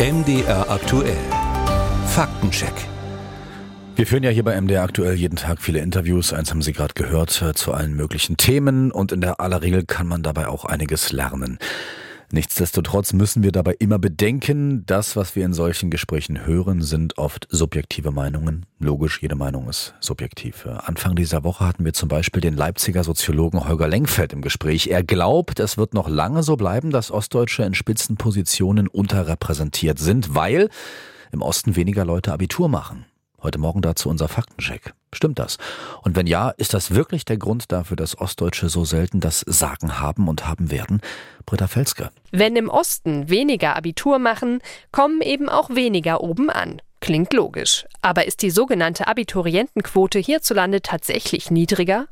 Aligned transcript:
MDR 0.00 0.70
aktuell. 0.70 1.16
Faktencheck. 2.06 2.72
Wir 3.96 4.06
führen 4.06 4.22
ja 4.22 4.30
hier 4.30 4.44
bei 4.44 4.58
MDR 4.60 4.84
aktuell 4.84 5.14
jeden 5.14 5.34
Tag 5.34 5.60
viele 5.60 5.80
Interviews. 5.80 6.32
Eins 6.32 6.52
haben 6.52 6.62
Sie 6.62 6.72
gerade 6.72 6.94
gehört 6.94 7.42
äh, 7.42 7.52
zu 7.52 7.72
allen 7.72 7.94
möglichen 7.94 8.36
Themen 8.36 8.92
und 8.92 9.10
in 9.10 9.20
der 9.20 9.40
aller 9.40 9.60
Regel 9.60 9.84
kann 9.84 10.06
man 10.06 10.22
dabei 10.22 10.46
auch 10.46 10.64
einiges 10.64 11.10
lernen. 11.10 11.58
Nichtsdestotrotz 12.30 13.14
müssen 13.14 13.42
wir 13.42 13.52
dabei 13.52 13.74
immer 13.78 13.98
bedenken, 13.98 14.84
das, 14.84 15.16
was 15.16 15.34
wir 15.34 15.46
in 15.46 15.54
solchen 15.54 15.90
Gesprächen 15.90 16.44
hören, 16.44 16.82
sind 16.82 17.16
oft 17.16 17.46
subjektive 17.50 18.10
Meinungen. 18.10 18.66
Logisch, 18.78 19.22
jede 19.22 19.34
Meinung 19.34 19.66
ist 19.66 19.94
subjektiv. 20.00 20.66
Anfang 20.66 21.14
dieser 21.14 21.42
Woche 21.42 21.66
hatten 21.66 21.86
wir 21.86 21.94
zum 21.94 22.10
Beispiel 22.10 22.42
den 22.42 22.54
Leipziger 22.54 23.02
Soziologen 23.02 23.66
Holger 23.66 23.88
Lenkfeld 23.88 24.34
im 24.34 24.42
Gespräch. 24.42 24.88
Er 24.88 25.02
glaubt, 25.02 25.58
es 25.58 25.78
wird 25.78 25.94
noch 25.94 26.08
lange 26.08 26.42
so 26.42 26.56
bleiben, 26.56 26.90
dass 26.90 27.10
Ostdeutsche 27.10 27.62
in 27.62 27.74
Spitzenpositionen 27.74 28.88
unterrepräsentiert 28.88 29.98
sind, 29.98 30.34
weil 30.34 30.68
im 31.32 31.40
Osten 31.40 31.76
weniger 31.76 32.04
Leute 32.04 32.32
Abitur 32.32 32.68
machen. 32.68 33.06
Heute 33.40 33.58
Morgen 33.58 33.82
dazu 33.82 34.08
unser 34.08 34.26
Faktencheck. 34.26 34.94
Stimmt 35.12 35.38
das? 35.38 35.58
Und 36.02 36.16
wenn 36.16 36.26
ja, 36.26 36.50
ist 36.50 36.74
das 36.74 36.94
wirklich 36.94 37.24
der 37.24 37.36
Grund 37.36 37.70
dafür, 37.70 37.96
dass 37.96 38.18
Ostdeutsche 38.18 38.68
so 38.68 38.84
selten 38.84 39.20
das 39.20 39.40
Sagen 39.46 40.00
haben 40.00 40.26
und 40.26 40.48
haben 40.48 40.72
werden? 40.72 41.00
Britta 41.46 41.68
Felske. 41.68 42.10
Wenn 42.32 42.56
im 42.56 42.68
Osten 42.68 43.30
weniger 43.30 43.76
Abitur 43.76 44.18
machen, 44.18 44.60
kommen 44.90 45.20
eben 45.20 45.48
auch 45.48 45.70
weniger 45.70 46.20
oben 46.20 46.50
an. 46.50 46.82
Klingt 47.00 47.32
logisch. 47.32 47.86
Aber 48.02 48.26
ist 48.26 48.42
die 48.42 48.50
sogenannte 48.50 49.06
Abiturientenquote 49.06 50.18
hierzulande 50.18 50.82
tatsächlich 50.82 51.52
niedriger? 51.52 52.08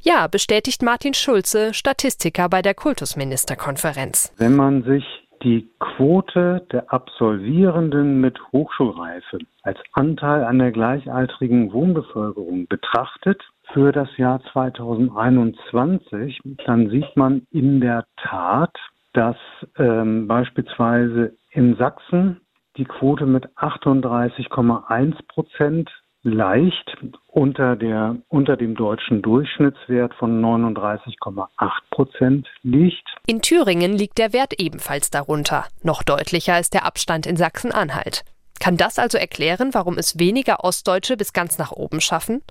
Ja, 0.00 0.28
bestätigt 0.28 0.82
Martin 0.82 1.12
Schulze, 1.12 1.74
Statistiker 1.74 2.48
bei 2.48 2.62
der 2.62 2.74
Kultusministerkonferenz. 2.74 4.32
Wenn 4.36 4.54
man 4.54 4.84
sich 4.84 5.04
die 5.42 5.68
Quote 5.78 6.66
der 6.72 6.92
Absolvierenden 6.92 8.20
mit 8.20 8.38
Hochschulreife 8.52 9.38
als 9.62 9.78
Anteil 9.92 10.44
an 10.44 10.58
der 10.58 10.72
gleichaltrigen 10.72 11.72
Wohnbevölkerung 11.72 12.66
betrachtet 12.66 13.42
für 13.72 13.92
das 13.92 14.08
Jahr 14.16 14.40
2021, 14.52 16.40
dann 16.66 16.88
sieht 16.90 17.16
man 17.16 17.46
in 17.50 17.80
der 17.80 18.04
Tat, 18.16 18.74
dass 19.12 19.36
ähm, 19.76 20.26
beispielsweise 20.26 21.36
in 21.50 21.76
Sachsen 21.76 22.40
die 22.76 22.84
Quote 22.84 23.26
mit 23.26 23.46
38,1 23.56 25.14
Prozent 25.28 25.90
leicht 26.22 26.96
unter, 27.28 27.76
der, 27.76 28.16
unter 28.28 28.56
dem 28.56 28.74
deutschen 28.74 29.22
Durchschnittswert 29.22 30.14
von 30.14 30.40
39,8 30.42 31.48
Prozent 31.90 32.48
liegt. 32.62 33.06
In 33.26 33.40
Thüringen 33.42 33.92
liegt 33.92 34.18
der 34.18 34.32
Wert 34.32 34.54
ebenfalls 34.58 35.10
darunter. 35.10 35.66
Noch 35.82 36.02
deutlicher 36.02 36.58
ist 36.58 36.74
der 36.74 36.84
Abstand 36.84 37.26
in 37.26 37.36
Sachsen-Anhalt. 37.36 38.24
Kann 38.60 38.76
das 38.76 38.98
also 38.98 39.18
erklären, 39.18 39.72
warum 39.72 39.98
es 39.98 40.18
weniger 40.18 40.64
Ostdeutsche 40.64 41.16
bis 41.16 41.32
ganz 41.32 41.58
nach 41.58 41.70
oben 41.70 42.00
schaffen? 42.00 42.42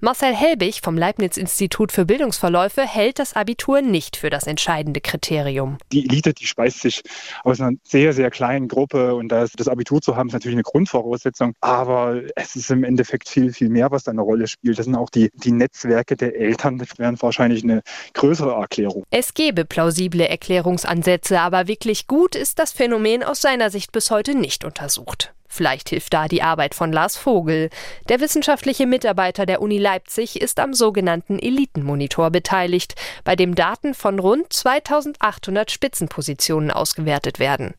Marcel 0.00 0.34
Helbig 0.34 0.80
vom 0.82 0.96
Leibniz-Institut 0.96 1.92
für 1.92 2.04
Bildungsverläufe 2.04 2.82
hält 2.82 3.18
das 3.18 3.34
Abitur 3.34 3.82
nicht 3.82 4.16
für 4.16 4.30
das 4.30 4.46
entscheidende 4.46 5.00
Kriterium. 5.00 5.78
Die 5.92 6.04
Elite, 6.04 6.34
die 6.34 6.46
speist 6.46 6.80
sich 6.80 7.02
aus 7.44 7.60
einer 7.60 7.76
sehr, 7.82 8.12
sehr 8.12 8.30
kleinen 8.30 8.68
Gruppe 8.68 9.14
und 9.14 9.28
das, 9.28 9.52
das 9.52 9.68
Abitur 9.68 10.00
zu 10.00 10.16
haben, 10.16 10.28
ist 10.28 10.34
natürlich 10.34 10.56
eine 10.56 10.62
Grundvoraussetzung. 10.62 11.54
Aber 11.60 12.20
es 12.34 12.56
ist 12.56 12.70
im 12.70 12.84
Endeffekt 12.84 13.28
viel, 13.28 13.52
viel 13.52 13.68
mehr, 13.68 13.90
was 13.90 14.04
da 14.04 14.12
eine 14.12 14.22
Rolle 14.22 14.46
spielt. 14.46 14.78
Das 14.78 14.86
sind 14.86 14.96
auch 14.96 15.10
die, 15.10 15.30
die 15.34 15.52
Netzwerke 15.52 16.16
der 16.16 16.36
Eltern. 16.36 16.78
Das 16.78 16.98
wären 16.98 17.20
wahrscheinlich 17.20 17.64
eine 17.64 17.82
größere 18.14 18.52
Erklärung. 18.52 19.04
Es 19.10 19.34
gäbe 19.34 19.64
plausible 19.64 20.28
Erklärungsansätze, 20.28 21.40
aber 21.40 21.68
wirklich 21.68 22.06
gut 22.06 22.34
ist 22.34 22.58
das 22.58 22.72
Phänomen 22.72 23.22
aus 23.22 23.40
seiner 23.40 23.70
Sicht 23.70 23.92
bis 23.92 24.10
heute 24.10 24.34
nicht 24.34 24.64
untersucht. 24.64 25.32
Vielleicht 25.48 25.88
hilft 25.88 26.12
da 26.12 26.28
die 26.28 26.42
Arbeit 26.42 26.74
von 26.74 26.92
Lars 26.92 27.16
Vogel. 27.16 27.70
Der 28.08 28.20
wissenschaftliche 28.20 28.86
Mitarbeiter 28.86 29.46
der 29.46 29.55
Uni 29.60 29.78
Leipzig 29.78 30.40
ist 30.40 30.60
am 30.60 30.74
sogenannten 30.74 31.38
Elitenmonitor 31.38 32.30
beteiligt, 32.30 32.94
bei 33.24 33.36
dem 33.36 33.54
Daten 33.54 33.94
von 33.94 34.18
rund 34.18 34.52
2800 34.52 35.70
Spitzenpositionen 35.70 36.70
ausgewertet 36.70 37.38
werden. 37.38 37.74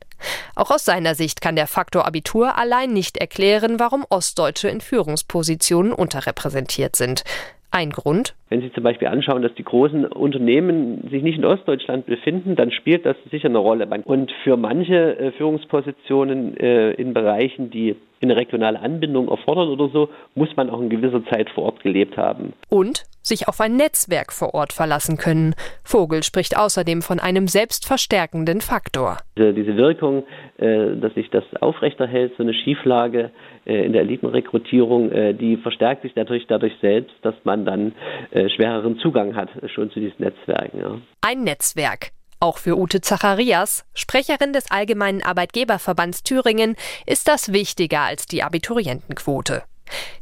Auch 0.55 0.71
aus 0.71 0.85
seiner 0.85 1.15
Sicht 1.15 1.41
kann 1.41 1.55
der 1.55 1.67
Faktor 1.67 2.05
Abitur 2.05 2.57
allein 2.57 2.91
nicht 2.91 3.17
erklären, 3.17 3.79
warum 3.79 4.05
Ostdeutsche 4.09 4.69
in 4.69 4.81
Führungspositionen 4.81 5.93
unterrepräsentiert 5.93 6.95
sind. 6.95 7.23
Ein 7.69 7.89
Grund? 7.91 8.33
Wenn 8.49 8.61
Sie 8.61 8.71
zum 8.71 8.83
Beispiel 8.83 9.09
anschauen, 9.09 9.41
dass 9.41 9.53
die 9.55 9.63
großen 9.63 10.05
Unternehmen 10.05 11.09
sich 11.11 11.21
nicht 11.21 11.37
in 11.37 11.45
Ostdeutschland 11.45 12.05
befinden, 12.05 12.55
dann 12.55 12.71
spielt 12.71 13.05
das 13.05 13.17
sicher 13.29 13.49
eine 13.49 13.57
Rolle. 13.57 13.87
Und 14.05 14.31
für 14.43 14.55
manche 14.55 15.19
äh, 15.19 15.31
Führungspositionen 15.33 16.55
äh, 16.57 16.91
in 16.91 17.13
Bereichen, 17.13 17.69
die 17.69 17.97
eine 18.21 18.35
regionale 18.35 18.79
Anbindung 18.79 19.29
erfordern 19.29 19.69
oder 19.69 19.89
so, 19.89 20.09
muss 20.35 20.49
man 20.55 20.69
auch 20.69 20.81
in 20.81 20.89
gewisser 20.89 21.23
Zeit 21.25 21.49
vor 21.49 21.65
Ort 21.65 21.81
gelebt 21.81 22.17
haben. 22.17 22.53
Und 22.69 23.03
sich 23.27 23.47
auf 23.47 23.59
ein 23.59 23.75
Netzwerk 23.75 24.31
vor 24.31 24.53
Ort 24.53 24.73
verlassen 24.73 25.17
können. 25.17 25.53
Vogel 25.83 26.23
spricht 26.23 26.57
außerdem 26.57 27.01
von 27.01 27.19
einem 27.19 27.47
selbstverstärkenden 27.47 28.61
Faktor. 28.61 29.17
Diese 29.37 29.75
Wirkung, 29.75 30.23
äh, 30.57 30.95
dass 30.95 31.13
sich 31.13 31.29
das 31.29 31.43
aufrechterhält, 31.59 32.33
so 32.37 32.43
eine 32.43 32.53
Schieflage 32.53 33.31
äh, 33.65 33.85
in 33.85 33.93
der 33.93 34.03
Elitenrekrutierung, 34.03 35.11
äh, 35.11 35.33
die 35.33 35.57
verstärkt 35.57 36.03
sich 36.03 36.15
natürlich 36.15 36.47
dadurch 36.47 36.73
selbst, 36.81 37.15
dass 37.21 37.35
man 37.43 37.65
dann 37.65 37.93
schwereren 38.55 38.97
Zugang 38.99 39.35
hat 39.35 39.49
schon 39.73 39.91
zu 39.91 39.99
diesen 39.99 40.23
Netzwerken. 40.23 41.01
Ein 41.21 41.43
Netzwerk. 41.43 42.11
Auch 42.39 42.59
für 42.59 42.77
Ute 42.77 43.01
Zacharias, 43.01 43.85
Sprecherin 43.95 44.53
des 44.53 44.69
Allgemeinen 44.69 45.23
Arbeitgeberverbands 45.23 46.23
Thüringen, 46.23 46.75
ist 47.05 47.27
das 47.27 47.51
wichtiger 47.51 48.01
als 48.01 48.27
die 48.27 48.43
Abiturientenquote. 48.43 49.63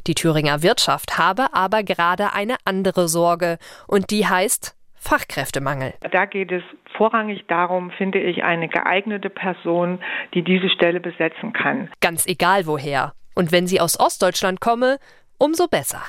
Die 0.06 0.14
Thüringer 0.14 0.62
Wirtschaft 0.62 1.18
habe 1.18 1.48
aber 1.52 1.82
gerade 1.82 2.32
eine 2.32 2.56
andere 2.64 3.08
Sorge, 3.08 3.58
und 3.86 4.10
die 4.10 4.26
heißt 4.26 4.74
Fachkräftemangel. 4.94 5.94
Da 6.10 6.24
geht 6.24 6.50
es 6.52 6.62
vorrangig 6.96 7.44
darum, 7.48 7.90
finde 7.90 8.20
ich, 8.20 8.42
eine 8.42 8.68
geeignete 8.68 9.30
Person, 9.30 10.00
die 10.34 10.42
diese 10.42 10.70
Stelle 10.70 11.00
besetzen 11.00 11.52
kann. 11.52 11.90
Ganz 12.00 12.26
egal 12.26 12.66
woher. 12.66 13.12
Und 13.34 13.52
wenn 13.52 13.66
sie 13.66 13.80
aus 13.80 14.00
Ostdeutschland 14.00 14.60
komme, 14.60 14.98
umso 15.38 15.68
besser. 15.68 16.02